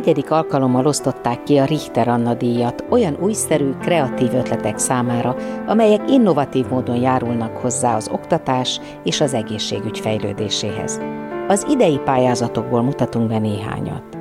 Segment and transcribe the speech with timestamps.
[0.00, 5.36] Negyedik alkalommal osztották ki a Richter Anna díjat olyan újszerű, kreatív ötletek számára,
[5.66, 11.00] amelyek innovatív módon járulnak hozzá az oktatás és az egészségügy fejlődéséhez.
[11.48, 14.19] Az idei pályázatokból mutatunk be néhányat.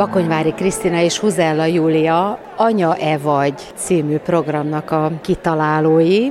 [0.00, 6.28] Bakonyvári Krisztina és Huzella Júlia Anya-e vagy című programnak a kitalálói.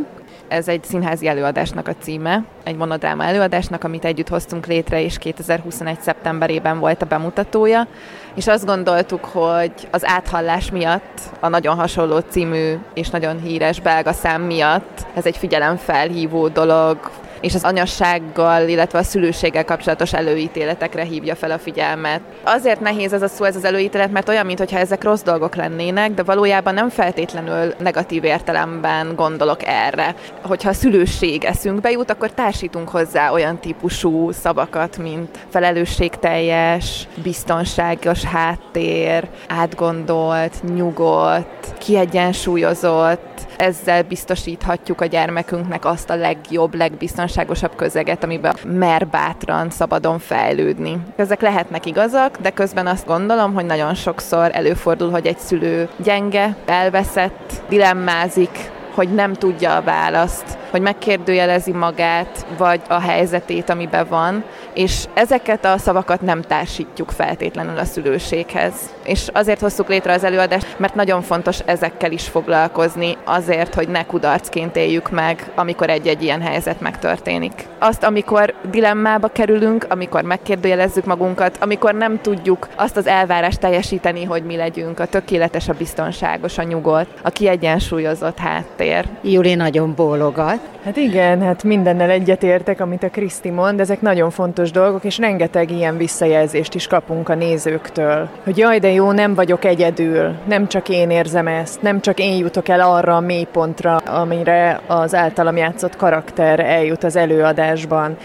[0.48, 6.00] Ez egy színházi előadásnak a címe, egy monodráma előadásnak, amit együtt hoztunk létre, és 2021.
[6.00, 7.88] szeptemberében volt a bemutatója,
[8.36, 14.14] és azt gondoltuk, hogy az áthallás miatt, a nagyon hasonló című és nagyon híres belga
[14.14, 16.98] szám miatt ez egy figyelemfelhívó dolog,
[17.42, 22.22] és az anyassággal, illetve a szülőséggel kapcsolatos előítéletekre hívja fel a figyelmet.
[22.44, 26.12] Azért nehéz ez a szó, ez az előítélet, mert olyan, mintha ezek rossz dolgok lennének,
[26.12, 30.16] de valójában nem feltétlenül negatív értelemben gondolok erre.
[30.42, 39.28] Hogyha a szülőség eszünkbe jut, akkor társítunk hozzá olyan típusú szavakat, mint felelősségteljes, biztonságos háttér,
[39.48, 49.70] átgondolt, nyugodt, kiegyensúlyozott, ezzel biztosíthatjuk a gyermekünknek azt a legjobb, legbiztonságosabb közeget, amiben mer bátran,
[49.70, 50.98] szabadon fejlődni.
[51.16, 56.56] Ezek lehetnek igazak, de közben azt gondolom, hogy nagyon sokszor előfordul, hogy egy szülő gyenge,
[56.66, 64.44] elveszett, dilemmázik, hogy nem tudja a választ, hogy megkérdőjelezi magát, vagy a helyzetét, amiben van,
[64.74, 68.74] és ezeket a szavakat nem társítjuk feltétlenül a szülőséghez.
[69.04, 74.06] És azért hoztuk létre az előadást, mert nagyon fontos ezekkel is foglalkozni, azért, hogy ne
[74.06, 77.68] kudarcként éljük meg, amikor egy-egy ilyen helyzet megtörténik.
[77.80, 84.44] Azt, amikor dilemmába kerülünk, amikor megkérdőjelezzük magunkat, amikor nem tudjuk azt az elvárást teljesíteni, hogy
[84.44, 88.38] mi legyünk a tökéletes, a biztonságos, a nyugodt, a kiegyensúlyozott
[88.80, 89.06] háttér.
[89.22, 90.60] Júli nagyon bólogat.
[90.84, 95.72] Hát igen, hát mindennel egyetértek, amit a Kriszti mond, ezek nagyon fontos dolgok, és rengeteg
[95.72, 98.30] ilyen visszajelzést is kapunk a nézőktől.
[98.44, 102.38] Hogy jaj, de jó, nem vagyok egyedül, nem csak én érzem ezt, nem csak én
[102.38, 108.18] jutok el arra a mélypontra, amire az általam játszott karakter eljut az előadásban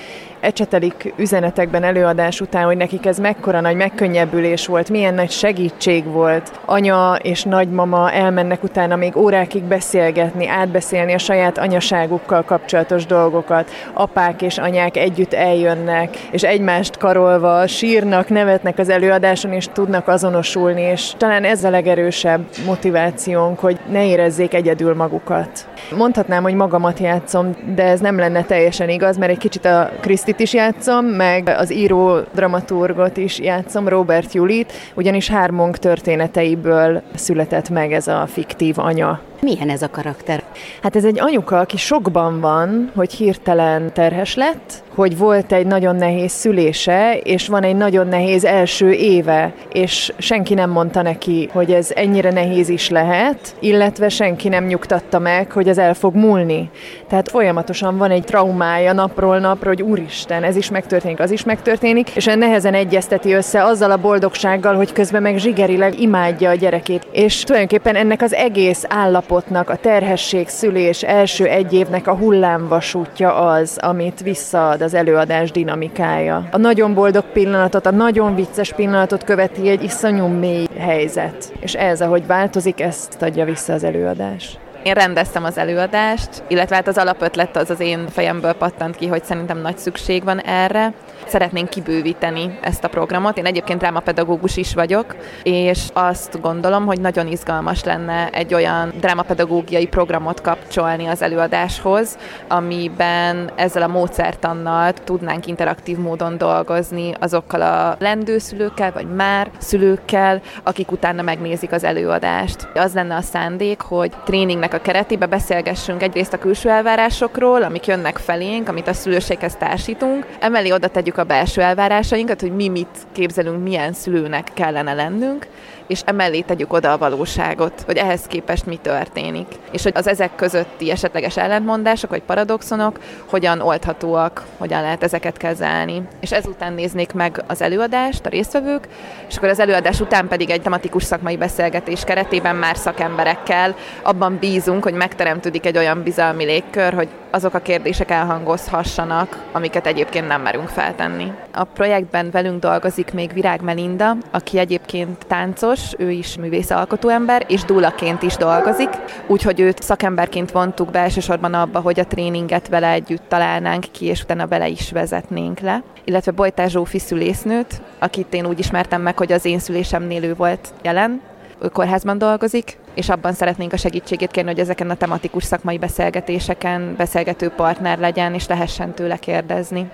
[0.45, 6.61] ecsetelik üzenetekben előadás után, hogy nekik ez mekkora nagy megkönnyebbülés volt, milyen nagy segítség volt.
[6.65, 13.71] Anya és nagymama elmennek utána még órákig beszélgetni, átbeszélni a saját anyaságukkal kapcsolatos dolgokat.
[13.93, 20.83] Apák és anyák együtt eljönnek, és egymást karolva sírnak, nevetnek az előadáson, és tudnak azonosulni,
[20.83, 25.67] és talán ez a legerősebb motivációnk, hogy ne érezzék egyedül magukat.
[25.97, 29.91] Mondhatnám, hogy magamat játszom, de ez nem lenne teljesen igaz, mert egy kicsit a
[30.35, 37.69] Krisztit is játszom, meg az író dramaturgot is játszom, Robert Julit, ugyanis hármunk történeteiből született
[37.69, 39.21] meg ez a fiktív anya.
[39.41, 40.43] Milyen ez a karakter?
[40.83, 45.97] Hát ez egy anyuka, aki sokban van, hogy hirtelen terhes lett, hogy volt egy nagyon
[45.97, 51.73] nehéz szülése, és van egy nagyon nehéz első éve, és senki nem mondta neki, hogy
[51.73, 56.71] ez ennyire nehéz is lehet, illetve senki nem nyugtatta meg, hogy ez el fog múlni.
[57.09, 62.11] Tehát folyamatosan van egy traumája napról napra, hogy úristen, ez is megtörténik, az is megtörténik,
[62.11, 67.07] és nehezen egyezteti össze azzal a boldogsággal, hogy közben meg zsigerileg imádja a gyerekét.
[67.13, 73.79] És tulajdonképpen ennek az egész állapotnak, a terhesség, szülés első egy évnek a hullámvasútja az,
[73.83, 76.49] amit visszaad az előadás dinamikája.
[76.51, 81.53] A nagyon boldog pillanatot, a nagyon vicces pillanatot követi egy iszonyú mély helyzet.
[81.61, 84.59] És ez, ahogy változik, ezt adja vissza az előadás.
[84.85, 89.25] Én rendeztem az előadást, illetve hát az alapötlet az az én fejemből pattant ki, hogy
[89.25, 90.93] szerintem nagy szükség van erre.
[91.27, 93.39] Szeretnénk kibővíteni ezt a programot.
[93.39, 99.87] Én egyébként drámapedagógus is vagyok, és azt gondolom, hogy nagyon izgalmas lenne egy olyan drámapedagógiai
[99.87, 108.93] programot kapcsolni az előadáshoz, amiben ezzel a módszertannal tudnánk interaktív módon dolgozni azokkal a lendőszülőkkel,
[108.93, 112.69] vagy már szülőkkel, akik utána megnézik az előadást.
[112.75, 118.19] Az lenne a szándék, hogy tréningnek a keretébe beszélgessünk egyrészt a külső elvárásokról, amik jönnek
[118.19, 123.63] felénk, amit a szülőséghez társítunk, emellé oda tegyük a belső elvárásainkat, hogy mi mit képzelünk,
[123.63, 125.47] milyen szülőnek kellene lennünk,
[125.87, 129.47] és emellé tegyük oda a valóságot, hogy ehhez képest mi történik.
[129.71, 136.03] És hogy az ezek közötti esetleges ellentmondások vagy paradoxonok hogyan oldhatóak, hogyan lehet ezeket kezelni.
[136.21, 138.89] És ezután néznék meg az előadást, a résztvevők,
[139.29, 144.83] és akkor az előadás után pedig egy tematikus szakmai beszélgetés keretében már szakemberekkel abban bízunk,
[144.83, 150.69] hogy megteremtődik egy olyan bizalmi légkör, hogy azok a kérdések elhangozhassanak, amiket egyébként nem merünk
[150.69, 151.33] feltenni.
[151.53, 157.65] A projektben velünk dolgozik még Virág Melinda, aki egyébként táncos, ő is művészalkotó ember, és
[157.65, 158.89] dúlaként is dolgozik,
[159.27, 164.23] úgyhogy őt szakemberként vontuk be elsősorban abba, hogy a tréninget vele együtt találnánk ki, és
[164.23, 165.83] utána vele is vezetnénk le.
[166.05, 170.69] Illetve Bojtás Zsófi szülésznőt, akit én úgy ismertem meg, hogy az én szülésemnél ő volt
[170.83, 171.21] jelen,
[171.63, 176.95] ő kórházban dolgozik, és abban szeretnénk a segítségét kérni, hogy ezeken a tematikus szakmai beszélgetéseken
[176.97, 179.91] beszélgető partner legyen, és lehessen tőle kérdezni.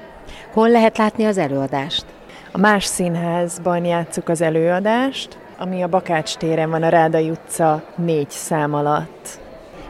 [0.52, 2.05] Hol lehet látni az előadást?
[2.52, 8.31] A Más Színházban játsszuk az előadást, ami a Bakács téren van, a Rádai utca négy
[8.31, 9.38] szám alatt.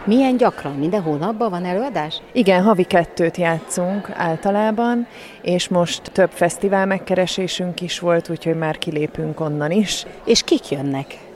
[0.05, 0.75] Milyen gyakran?
[0.75, 2.21] Minden hónapban van előadás?
[2.33, 5.07] Igen, havi kettőt játszunk általában,
[5.43, 10.07] és most több fesztivál megkeresésünk is volt, úgyhogy már kilépünk onnan is.
[10.25, 11.30] És kik jönnek?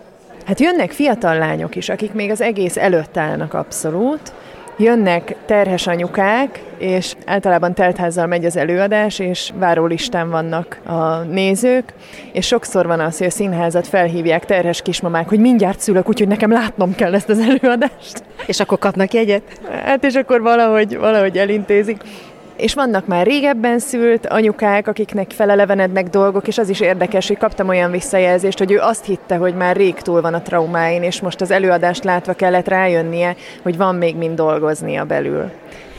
[0.44, 4.32] Hát jönnek fiatal lányok is, akik még az egész előtt állnak abszolút,
[4.76, 11.92] Jönnek terhes anyukák, és általában teltházzal megy az előadás, és várólistán vannak a nézők,
[12.32, 16.52] és sokszor van az, hogy a színházat felhívják terhes kismamák, hogy mindjárt szülök, úgyhogy nekem
[16.52, 18.24] látnom kell ezt az előadást.
[18.46, 19.42] És akkor kapnak jegyet?
[19.84, 22.02] Hát és akkor valahogy, valahogy elintézik.
[22.56, 27.68] És vannak már régebben szült anyukák, akiknek felelevenednek dolgok, és az is érdekes, hogy kaptam
[27.68, 31.40] olyan visszajelzést, hogy ő azt hitte, hogy már rég túl van a traumáin, és most
[31.40, 35.50] az előadást látva kellett rájönnie, hogy van még mind dolgoznia belül.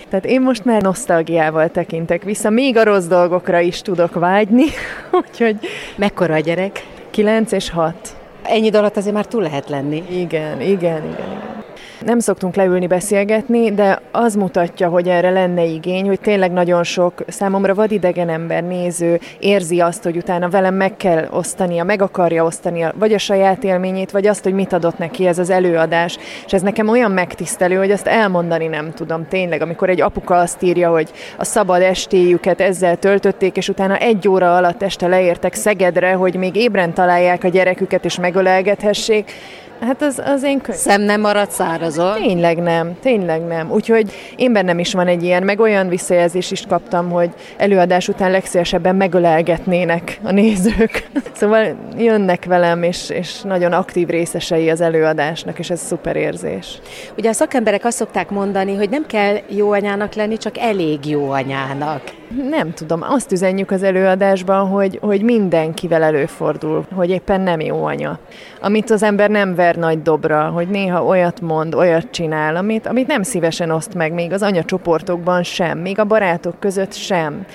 [0.10, 4.66] Tehát én most már nosztalgiával tekintek vissza, még a rossz dolgokra is tudok vágyni,
[5.22, 5.56] úgyhogy...
[5.96, 6.86] Mekkora a gyerek?
[7.10, 7.96] 9 és 6.
[8.44, 10.04] Ennyi alatt azért már túl lehet lenni.
[10.10, 11.65] Igen, igen, igen, igen.
[12.06, 17.24] Nem szoktunk leülni beszélgetni, de az mutatja, hogy erre lenne igény, hogy tényleg nagyon sok
[17.28, 22.94] számomra vadidegen ember, néző érzi azt, hogy utána velem meg kell osztania, meg akarja osztania,
[22.96, 26.18] vagy a saját élményét, vagy azt, hogy mit adott neki ez az előadás.
[26.46, 29.28] És ez nekem olyan megtisztelő, hogy azt elmondani nem tudom.
[29.28, 34.28] Tényleg, amikor egy apuka azt írja, hogy a szabad estéjüket ezzel töltötték, és utána egy
[34.28, 39.32] óra alatt este leértek Szegedre, hogy még ébren találják a gyereküket, és megölelgethessék,
[39.80, 40.78] Hát az, az én könyv.
[40.78, 42.14] Szem nem maradt szárazon?
[42.14, 43.72] Tényleg nem, tényleg nem.
[43.72, 48.32] Úgyhogy én bennem is van egy ilyen, meg olyan visszajelzést is kaptam, hogy előadás után
[48.32, 51.08] legszélesebben megölelgetnének a nézők.
[51.36, 56.80] Szóval jönnek velem, és, és nagyon aktív részesei az előadásnak, és ez szuper érzés.
[57.18, 61.30] Ugye a szakemberek azt szokták mondani, hogy nem kell jó anyának lenni, csak elég jó
[61.30, 62.02] anyának.
[62.50, 68.20] Nem tudom, azt üzenjük az előadásban, hogy, hogy mindenkivel előfordul, hogy éppen nem jó anya.
[68.62, 73.08] Amit az ember nem ver nagy dobra, hogy néha olyat mond, olyat csinál, amit, amit
[73.08, 77.46] nem szívesen oszt meg, még az anyacsoportokban sem, még a barátok között sem.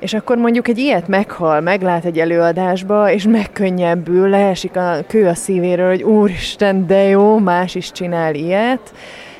[0.00, 5.34] És akkor mondjuk egy ilyet meghal, meglát egy előadásba, és megkönnyebbül, leesik a kő a
[5.34, 8.92] szívéről, hogy úristen, de jó, más is csinál ilyet.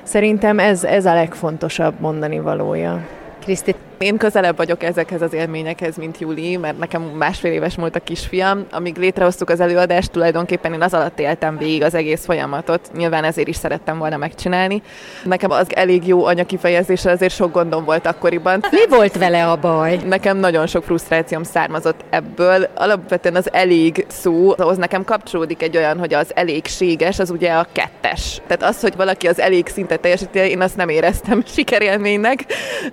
[0.02, 3.06] Szerintem ez, ez a legfontosabb mondani valója.
[3.40, 8.00] Kriszti, én közelebb vagyok ezekhez az élményekhez, mint Júli, mert nekem másfél éves volt a
[8.00, 8.66] kisfiam.
[8.70, 12.90] Amíg létrehoztuk az előadást, tulajdonképpen én az alatt éltem végig az egész folyamatot.
[12.96, 14.82] Nyilván ezért is szerettem volna megcsinálni.
[15.24, 18.64] Nekem az elég jó anya kifejezésre azért sok gondom volt akkoriban.
[18.70, 19.96] Mi volt vele a baj?
[20.06, 22.68] Nekem nagyon sok frusztrációm származott ebből.
[22.74, 27.66] Alapvetően az elég szó, ahhoz nekem kapcsolódik egy olyan, hogy az elégséges, az ugye a
[27.72, 28.40] kettes.
[28.46, 32.44] Tehát az, hogy valaki az elég szintet teljesíti, én azt nem éreztem sikerélménynek.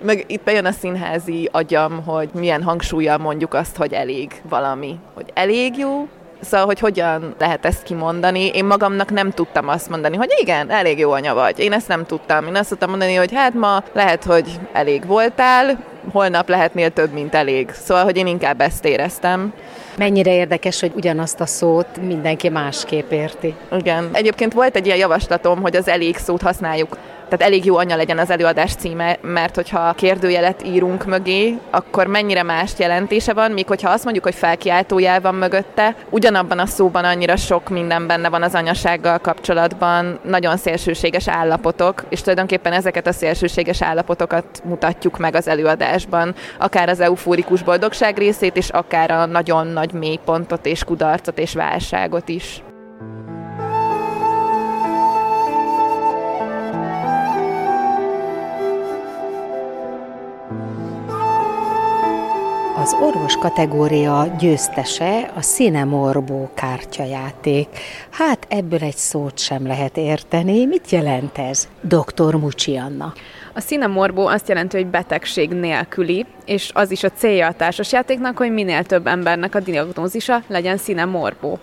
[0.02, 4.98] Meg itt bejön a szín színházi agyam, hogy milyen hangsúlyjal mondjuk azt, hogy elég valami.
[5.14, 6.08] Hogy elég jó,
[6.40, 8.46] Szóval, hogy hogyan lehet ezt kimondani.
[8.46, 11.58] Én magamnak nem tudtam azt mondani, hogy igen, elég jó anya vagy.
[11.58, 12.46] Én ezt nem tudtam.
[12.46, 15.78] Én azt tudtam mondani, hogy hát ma lehet, hogy elég voltál,
[16.12, 17.70] holnap lehetnél több, mint elég.
[17.70, 19.52] Szóval, hogy én inkább ezt éreztem.
[19.96, 23.54] Mennyire érdekes, hogy ugyanazt a szót mindenki másképp érti.
[23.78, 24.08] Igen.
[24.12, 26.96] Egyébként volt egy ilyen javaslatom, hogy az elég szót használjuk
[27.28, 32.42] tehát elég jó anya legyen az előadás címe, mert hogyha kérdőjelet írunk mögé, akkor mennyire
[32.42, 37.36] más jelentése van, míg hogyha azt mondjuk, hogy felkiáltójel van mögötte, ugyanabban a szóban annyira
[37.36, 43.82] sok minden benne van az anyasággal kapcsolatban, nagyon szélsőséges állapotok, és tulajdonképpen ezeket a szélsőséges
[43.82, 49.92] állapotokat mutatjuk meg az előadásban, akár az eufórikus boldogság részét, és akár a nagyon nagy
[49.92, 52.62] mélypontot és kudarcot és válságot is.
[62.86, 67.68] Az orvos kategória győztese a Cinemorbó kártyajáték.
[68.10, 70.64] Hát ebből egy szót sem lehet érteni.
[70.66, 71.68] Mit jelent ez?
[71.80, 72.34] Dr.
[72.34, 73.12] Mucsi Anna.
[73.54, 78.50] A Cinemorbó azt jelenti, hogy betegség nélküli, és az is a célja a társasjátéknak, hogy
[78.50, 81.58] minél több embernek a diagnózisa legyen Cinemorbó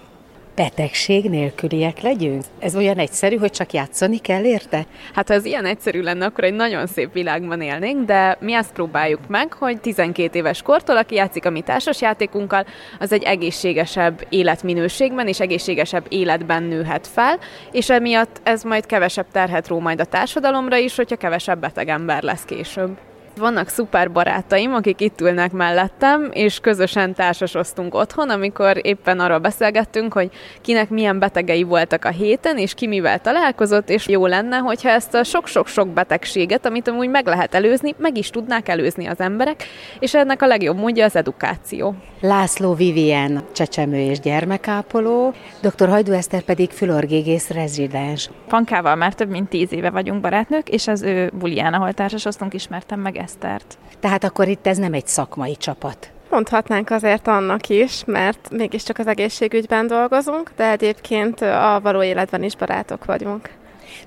[0.56, 2.44] betegség nélküliek legyünk?
[2.60, 4.86] Ez olyan egyszerű, hogy csak játszani kell érte?
[5.14, 8.74] Hát ha ez ilyen egyszerű lenne, akkor egy nagyon szép világban élnénk, de mi azt
[8.74, 12.66] próbáljuk meg, hogy 12 éves kortól, aki játszik a mi társasjátékunkkal,
[13.00, 17.40] az egy egészségesebb életminőségben és egészségesebb életben nőhet fel,
[17.72, 22.24] és emiatt ez majd kevesebb terhet ró majd a társadalomra is, hogyha kevesebb beteg ember
[22.24, 22.98] lesz később.
[23.38, 30.14] Vannak szuper barátaim, akik itt ülnek mellettem, és közösen társasoztunk otthon, amikor éppen arról beszélgettünk,
[30.14, 30.30] hogy
[30.62, 35.14] kinek milyen betegei voltak a héten, és ki mivel találkozott, és jó lenne, hogyha ezt
[35.14, 39.64] a sok-sok-sok betegséget, amit amúgy meg lehet előzni, meg is tudnák előzni az emberek,
[40.00, 41.96] és ennek a legjobb módja az edukáció.
[42.22, 45.90] László Vivien, csecsemő és gyermekápoló, dr.
[45.90, 48.30] Hajdú Eszter pedig fülorgégész rezidens.
[48.48, 53.00] Pankával már több mint tíz éve vagyunk barátnők, és az ő bulián, ahol társasoztunk, ismertem
[53.00, 53.78] meg Esztert.
[54.00, 56.12] Tehát akkor itt ez nem egy szakmai csapat.
[56.30, 62.56] Mondhatnánk azért annak is, mert mégiscsak az egészségügyben dolgozunk, de egyébként a való életben is
[62.56, 63.50] barátok vagyunk.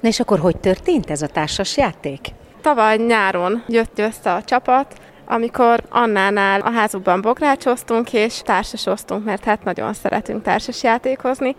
[0.00, 2.28] Na és akkor hogy történt ez a társas játék?
[2.60, 4.94] Tavaly nyáron jött össze a csapat,
[5.26, 11.56] amikor Annánál a házukban bográcsoztunk, és társasoztunk, mert hát nagyon szeretünk társas játékozni,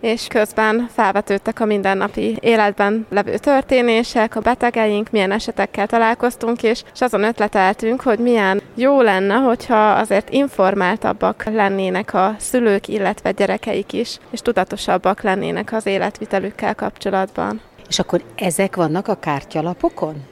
[0.00, 7.00] és közben felvetődtek a mindennapi életben levő történések, a betegeink, milyen esetekkel találkoztunk, és, és
[7.00, 14.18] azon ötleteltünk, hogy milyen jó lenne, hogyha azért informáltabbak lennének a szülők, illetve gyerekeik is,
[14.30, 17.60] és tudatosabbak lennének az életvitelükkel kapcsolatban.
[17.88, 20.22] És akkor ezek vannak a kártyalapokon?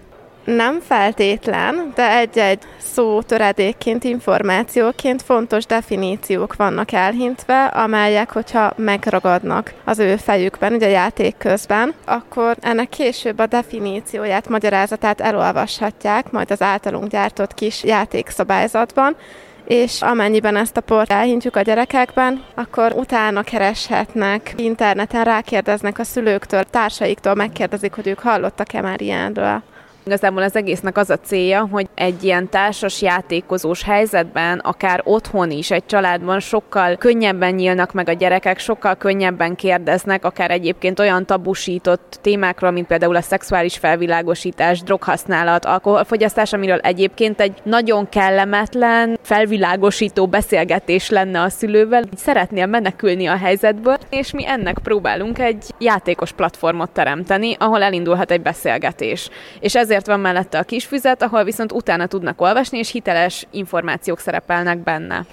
[0.46, 9.98] Nem feltétlen, de egy-egy szó töredékként, információként fontos definíciók vannak elhintve, amelyek, hogyha megragadnak az
[9.98, 16.62] ő fejükben, ugye a játék közben, akkor ennek később a definícióját, magyarázatát elolvashatják, majd az
[16.62, 19.16] általunk gyártott kis játékszabályzatban,
[19.64, 26.64] és amennyiben ezt a port elhintjük a gyerekekben, akkor utána kereshetnek, interneten rákérdeznek a szülőktől,
[26.64, 29.62] társaiktól, megkérdezik, hogy ők hallottak-e már ilyenről.
[30.06, 35.70] Igazából az egésznek az a célja, hogy egy ilyen társas játékozós helyzetben, akár otthon is,
[35.70, 42.18] egy családban sokkal könnyebben nyílnak meg a gyerekek, sokkal könnyebben kérdeznek, akár egyébként olyan tabusított
[42.22, 51.10] témákról, mint például a szexuális felvilágosítás, droghasználat, alkoholfogyasztás, amiről egyébként egy nagyon kellemetlen, felvilágosító beszélgetés
[51.10, 52.04] lenne a szülővel.
[52.16, 58.42] Szeretnél menekülni a helyzetből, és mi ennek próbálunk egy játékos platformot teremteni, ahol elindulhat egy
[58.42, 59.30] beszélgetés.
[59.60, 63.46] És ezért ezért van mellette a kis füzet, ahol viszont utána tudnak olvasni, és hiteles
[63.50, 65.24] információk szerepelnek benne.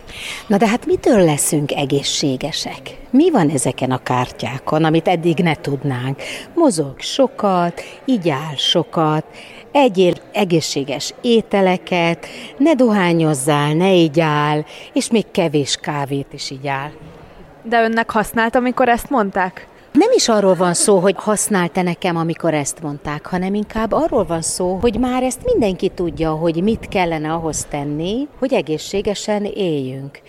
[0.48, 2.98] Na de hát mitől leszünk egészségesek?
[3.10, 6.22] Mi van ezeken a kártyákon, amit eddig ne tudnánk?
[6.54, 9.26] Mozog sokat, igyál sokat,
[9.72, 12.28] egyél egészséges ételeket,
[12.58, 16.92] ne dohányozzál, ne igyál, és még kevés kávét is igyál.
[17.64, 19.68] De önnek használt, amikor ezt mondták?
[19.94, 24.42] Nem is arról van szó, hogy használt-e nekem, amikor ezt mondták, hanem inkább arról van
[24.42, 30.22] szó, hogy már ezt mindenki tudja, hogy mit kellene ahhoz tenni, hogy egészségesen éljünk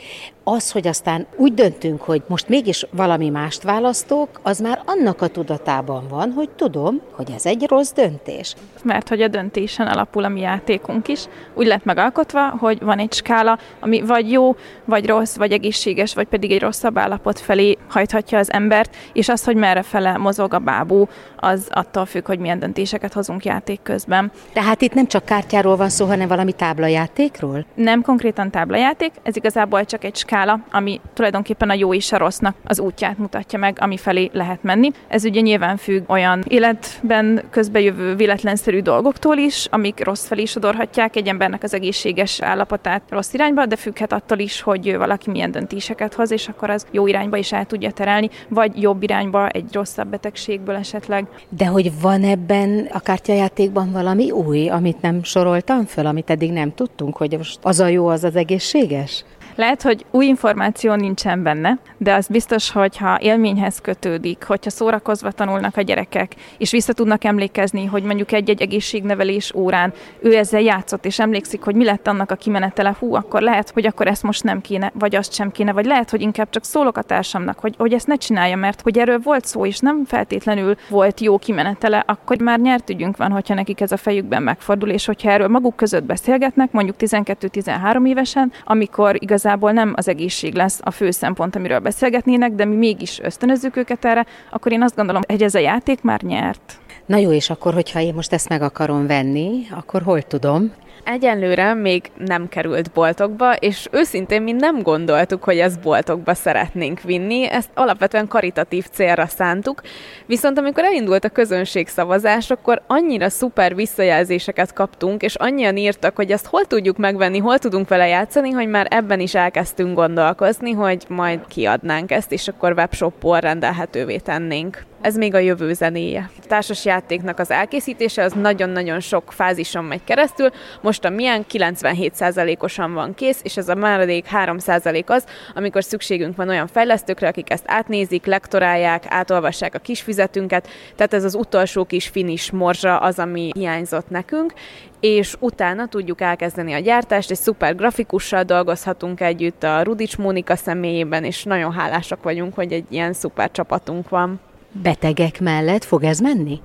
[0.45, 5.27] az, hogy aztán úgy döntünk, hogy most mégis valami mást választok, az már annak a
[5.27, 8.55] tudatában van, hogy tudom, hogy ez egy rossz döntés.
[8.83, 11.25] Mert hogy a döntésen alapul a mi játékunk is.
[11.55, 16.27] Úgy lett megalkotva, hogy van egy skála, ami vagy jó, vagy rossz, vagy egészséges, vagy
[16.27, 20.59] pedig egy rosszabb állapot felé hajthatja az embert, és az, hogy merre fele mozog a
[20.59, 24.31] bábú, az attól függ, hogy milyen döntéseket hozunk játék közben.
[24.53, 27.65] Tehát itt nem csak kártyáról van szó, hanem valami táblajátékról?
[27.75, 32.19] Nem konkrétan táblajáték, ez igazából csak egy skála skála, ami tulajdonképpen a jó és a
[32.19, 34.91] rossznak az útját mutatja meg, ami felé lehet menni.
[35.09, 41.29] Ez ugye nyilván függ olyan életben közbejövő véletlenszerű dolgoktól is, amik rossz felé sodorhatják egy
[41.29, 46.31] embernek az egészséges állapotát rossz irányba, de függhet attól is, hogy valaki milyen döntéseket hoz,
[46.31, 50.75] és akkor az jó irányba is el tudja terelni, vagy jobb irányba egy rosszabb betegségből
[50.75, 51.27] esetleg.
[51.49, 56.75] De hogy van ebben a kártyajátékban valami új, amit nem soroltam föl, amit eddig nem
[56.75, 59.25] tudtunk, hogy most az a jó, az az egészséges?
[59.57, 65.31] Lehet, hogy új információ nincsen benne, de az biztos, hogy ha élményhez kötődik, hogyha szórakozva
[65.31, 71.05] tanulnak a gyerekek, és vissza tudnak emlékezni, hogy mondjuk egy-egy egészségnevelés órán ő ezzel játszott,
[71.05, 74.45] és emlékszik, hogy mi lett annak a kimenetele, hú, akkor lehet, hogy akkor ezt most
[74.45, 77.75] nem kéne, vagy azt sem kéne, vagy lehet, hogy inkább csak szólok a társamnak, hogy,
[77.79, 82.05] hogy ezt ne csinálja, mert hogy erről volt szó, és nem feltétlenül volt jó kimenetele,
[82.07, 85.77] akkor már nyert ügyünk van, hogyha nekik ez a fejükben megfordul, és hogyha erről maguk
[85.77, 91.79] között beszélgetnek, mondjuk 12-13 évesen, amikor igazából nem az egészség lesz a fő szempont, amiről
[91.79, 96.03] beszélgetnének, de mi mégis ösztönözzük őket erre, akkor én azt gondolom, hogy ez a játék
[96.03, 96.79] már nyert.
[97.07, 100.73] Na jó, és akkor, hogyha én most ezt meg akarom venni, akkor hol tudom?
[101.05, 107.49] Egyelőre még nem került boltokba, és őszintén mi nem gondoltuk, hogy ezt boltokba szeretnénk vinni,
[107.51, 109.83] ezt alapvetően karitatív célra szántuk,
[110.27, 116.47] viszont amikor elindult a közönségszavazás, akkor annyira szuper visszajelzéseket kaptunk, és annyian írtak, hogy ezt
[116.47, 121.47] hol tudjuk megvenni, hol tudunk vele játszani, hogy már ebben is elkezdtünk gondolkozni, hogy majd
[121.47, 126.31] kiadnánk ezt, és akkor webshopból rendelhetővé tennénk ez még a jövő zenéje.
[126.43, 132.93] A társas játéknak az elkészítése az nagyon-nagyon sok fázison megy keresztül, most a milyen 97%-osan
[132.93, 137.65] van kész, és ez a maradék 3% az, amikor szükségünk van olyan fejlesztőkre, akik ezt
[137.67, 143.51] átnézik, lektorálják, átolvassák a kis fizetünket, tehát ez az utolsó kis finis morzsa az, ami
[143.55, 144.53] hiányzott nekünk,
[145.01, 151.25] és utána tudjuk elkezdeni a gyártást, egy szuper grafikussal dolgozhatunk együtt a Rudics Mónika személyében,
[151.25, 154.41] és nagyon hálásak vagyunk, hogy egy ilyen szuper csapatunk van.
[154.83, 156.61] Betegek mellett fog ez menni?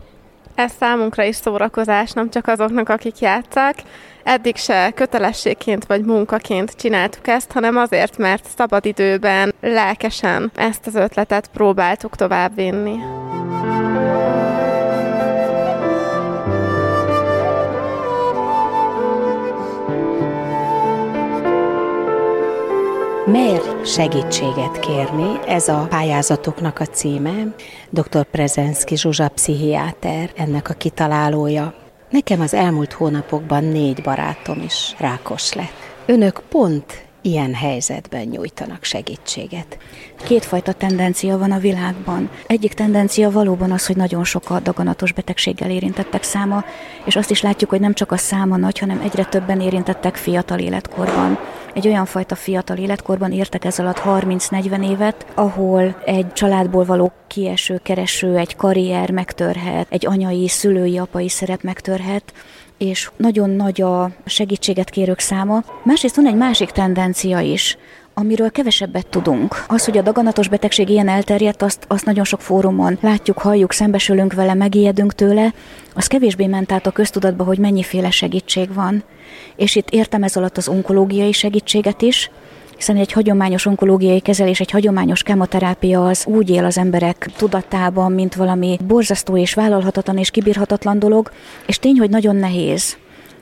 [0.56, 3.75] Ez számunkra is szórakozás, nem csak azoknak, akik játszák.
[4.24, 11.50] Eddig se kötelességként vagy munkaként csináltuk ezt, hanem azért, mert szabadidőben lelkesen ezt az ötletet
[11.54, 12.96] próbáltuk továbbvinni.
[23.31, 27.55] Mer segítséget kérni, ez a pályázatoknak a címe.
[27.89, 28.24] Dr.
[28.24, 31.74] Prezenszki Zsuzsa pszichiáter, ennek a kitalálója.
[32.09, 35.74] Nekem az elmúlt hónapokban négy barátom is rákos lett.
[36.05, 39.77] Önök pont ilyen helyzetben nyújtanak segítséget.
[40.24, 42.29] Kétfajta tendencia van a világban.
[42.48, 46.63] Egyik tendencia valóban az, hogy nagyon sok a daganatos betegséggel érintettek száma,
[47.05, 50.59] és azt is látjuk, hogy nem csak a száma nagy, hanem egyre többen érintettek fiatal
[50.59, 51.39] életkorban.
[51.73, 57.79] Egy olyan fajta fiatal életkorban értek ez alatt 30-40 évet, ahol egy családból való kieső,
[57.83, 62.33] kereső, egy karrier megtörhet, egy anyai, szülői, apai szerep megtörhet,
[62.77, 65.63] és nagyon nagy a segítséget kérők száma.
[65.83, 67.77] Másrészt van egy másik tendencia is,
[68.13, 69.63] amiről kevesebbet tudunk.
[69.68, 74.34] Az, hogy a daganatos betegség ilyen elterjedt, azt, azt nagyon sok fórumon látjuk, halljuk, szembesülünk
[74.34, 75.54] vele, megijedünk tőle,
[75.93, 79.04] az kevésbé ment át a köztudatba, hogy mennyiféle segítség van.
[79.56, 82.32] És itt értem ez alatt az onkológiai segítséget is,
[82.76, 88.36] hiszen egy hagyományos onkológiai kezelés, egy hagyományos kemoterápia az úgy él az emberek tudatában, mint
[88.36, 91.32] valami borzasztó és vállalhatatlan és kibírhatatlan dolog,
[91.65, 92.98] és tény, hogy nagyon nehéz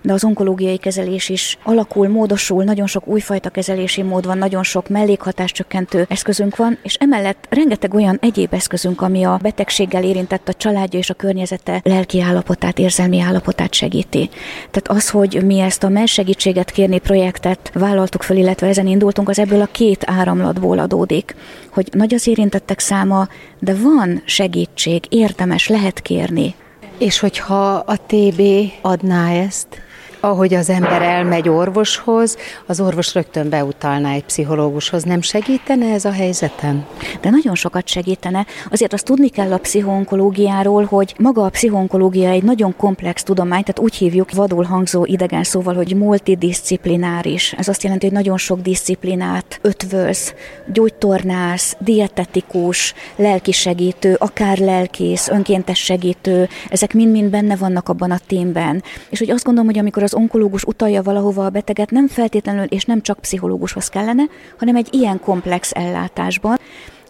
[0.08, 4.90] de az onkológiai kezelés is alakul, módosul, nagyon sok újfajta kezelési mód van, nagyon sok
[4.90, 11.00] mellékhatáscsökkentő eszközünk van, és emellett rengeteg olyan egyéb eszközünk, ami a betegséggel érintett a családja
[11.00, 14.30] és a környezete lelki állapotát, érzelmi állapotát segíti.
[14.72, 19.30] Tehát az, hogy mi ezt a MES segítséget kérni projektet vállaltuk fel, illetve ezen indultunk,
[19.30, 21.36] az ebből a két áramlatból adódik,
[21.70, 23.28] hogy nagy az érintettek száma,
[23.60, 26.56] de van segítség, érdemes, lehet kérni.
[26.98, 28.42] És hogyha a TB
[28.82, 29.86] adná ezt?
[30.20, 35.04] Ahogy az ember elmegy orvoshoz, az orvos rögtön beutalná egy pszichológushoz.
[35.04, 36.86] Nem segítene ez a helyzeten?
[37.22, 38.46] De nagyon sokat segítene.
[38.72, 43.80] Azért azt tudni kell a pszichonkológiáról, hogy maga a pszichonkológia egy nagyon komplex tudomány, tehát
[43.80, 47.54] úgy hívjuk vadul hangzó idegen szóval, hogy multidisciplináris.
[47.54, 50.34] Ez azt jelenti, hogy nagyon sok disziplinát ötvöz,
[50.74, 58.84] gyógytornász, dietetikus, lelkisegítő, akár lelkész, önkéntes segítő, ezek mind-mind benne vannak abban a témben.
[59.10, 62.84] És hogy azt gondolom, hogy amikor az onkológus utalja valahova a beteget, nem feltétlenül és
[62.84, 64.24] nem csak pszichológushoz kellene,
[64.60, 66.58] hanem egy ilyen komplex ellátásban.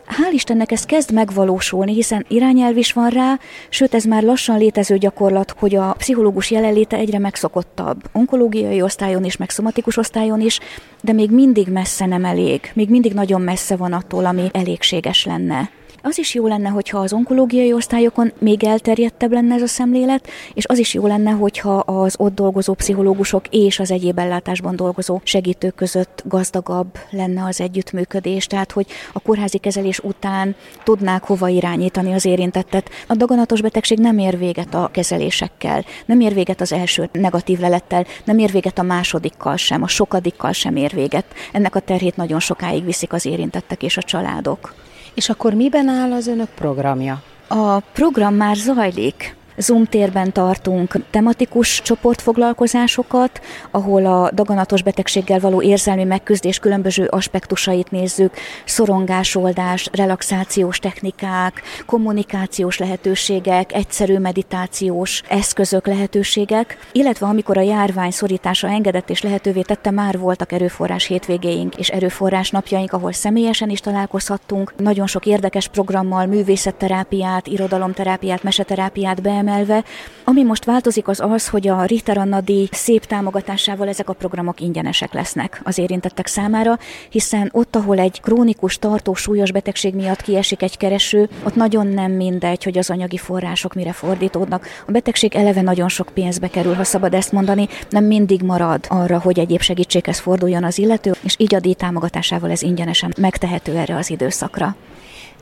[0.07, 4.97] Hál' Istennek ez kezd megvalósulni, hiszen irányelv is van rá, sőt ez már lassan létező
[4.97, 8.01] gyakorlat, hogy a pszichológus jelenléte egyre megszokottabb.
[8.13, 10.59] Onkológiai osztályon is, meg szomatikus osztályon is,
[11.01, 12.71] de még mindig messze nem elég.
[12.73, 15.69] Még mindig nagyon messze van attól, ami elégséges lenne.
[16.01, 20.65] Az is jó lenne, hogyha az onkológiai osztályokon még elterjedtebb lenne ez a szemlélet, és
[20.67, 25.75] az is jó lenne, hogyha az ott dolgozó pszichológusok és az egyéb ellátásban dolgozó segítők
[25.75, 32.25] között gazdagabb lenne az együttműködés, tehát hogy a kórházi kezelés után tudnák hova irányítani az
[32.25, 32.89] érintettet.
[33.07, 38.05] A daganatos betegség nem ér véget a kezelésekkel, nem ér véget az első negatív lelettel,
[38.23, 41.25] nem ér véget a másodikkal sem, a sokadikkal sem ér véget.
[41.51, 44.85] Ennek a terhét nagyon sokáig viszik az érintettek és a családok.
[45.17, 47.21] És akkor miben áll az önök programja?
[47.47, 49.35] A program már zajlik.
[49.59, 53.41] Zoom térben tartunk tematikus csoportfoglalkozásokat,
[53.71, 58.33] ahol a daganatos betegséggel való érzelmi megküzdés különböző aspektusait nézzük,
[58.65, 69.09] szorongásoldás, relaxációs technikák, kommunikációs lehetőségek, egyszerű meditációs eszközök, lehetőségek, illetve amikor a járvány szorítása engedett
[69.09, 75.07] és lehetővé tette, már voltak erőforrás hétvégéink és erőforrás napjaink, ahol személyesen is találkozhattunk, nagyon
[75.07, 79.83] sok érdekes programmal, művészetterápiát, irodalomterápiát, meseterápiát beemeltünk, kiemelve.
[80.23, 84.59] Ami most változik az az, hogy a Richter Anna díj szép támogatásával ezek a programok
[84.59, 86.77] ingyenesek lesznek az érintettek számára,
[87.09, 92.11] hiszen ott, ahol egy krónikus, tartó, súlyos betegség miatt kiesik egy kereső, ott nagyon nem
[92.11, 94.67] mindegy, hogy az anyagi források mire fordítódnak.
[94.87, 99.19] A betegség eleve nagyon sok pénzbe kerül, ha szabad ezt mondani, nem mindig marad arra,
[99.19, 103.95] hogy egyéb segítséghez forduljon az illető, és így a díj támogatásával ez ingyenesen megtehető erre
[103.95, 104.75] az időszakra.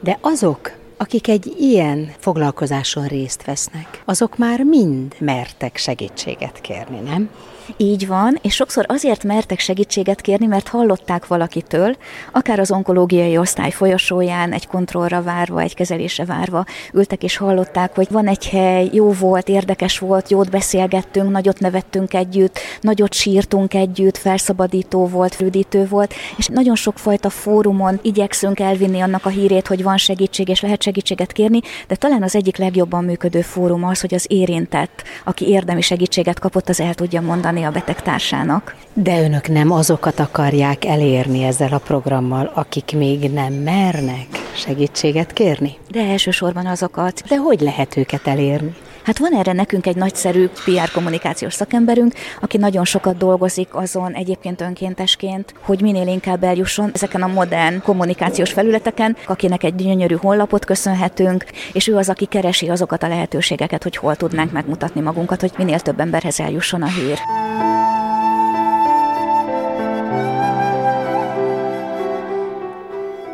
[0.02, 7.30] De azok, akik egy ilyen foglalkozáson részt vesznek, azok már mind mertek segítséget kérni, nem?
[7.78, 11.96] Így van, és sokszor azért mertek segítséget kérni, mert hallották valakitől,
[12.32, 18.08] akár az onkológiai osztály folyosóján, egy kontrollra várva, egy kezelésre várva ültek és hallották, hogy
[18.10, 24.18] van egy hely, jó volt, érdekes volt, jót beszélgettünk, nagyot nevettünk együtt, nagyot sírtunk együtt,
[24.18, 29.98] felszabadító volt, früdítő volt, és nagyon sokfajta fórumon igyekszünk elvinni annak a hírét, hogy van
[29.98, 34.26] segítség és lehet segítséget kérni, de talán az egyik legjobban működő fórum az, hogy az
[34.30, 38.76] érintett, aki érdemi segítséget kapott, az el tudja mondani, a betegtársának.
[38.94, 45.78] De önök nem azokat akarják elérni ezzel a programmal, akik még nem mernek segítséget kérni?
[45.90, 47.22] De elsősorban azokat.
[47.28, 48.76] De hogy lehet őket elérni?
[49.06, 54.62] Hát van erre nekünk egy nagyszerű PR kommunikációs szakemberünk, aki nagyon sokat dolgozik azon egyébként
[54.62, 61.46] önkéntesként, hogy minél inkább eljusson ezeken a modern kommunikációs felületeken, akinek egy gyönyörű honlapot köszönhetünk,
[61.74, 65.80] és ő az, aki keresi azokat a lehetőségeket, hogy hol tudnánk megmutatni magunkat, hogy minél
[65.80, 67.18] több emberhez eljusson a hír.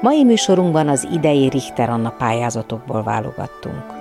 [0.01, 4.00] Mai műsorunkban az idei Richter Anna pályázatokból válogattunk.